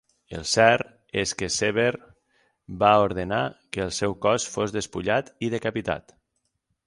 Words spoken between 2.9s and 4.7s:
ordenar que el seu cos